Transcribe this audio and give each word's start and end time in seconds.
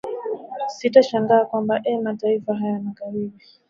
sitashangaa 0.67 1.45
kwamba 1.45 1.81
eeh 1.85 2.01
mataifa 2.01 2.55
haya 2.55 2.73
ya 2.73 2.79
magharibi 2.79 3.31